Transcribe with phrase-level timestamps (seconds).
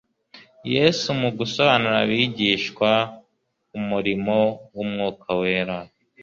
[0.73, 2.91] Yesu mu gusobanurira abigishwa
[3.77, 4.37] umurimo
[4.75, 5.77] w'Umwuka wera,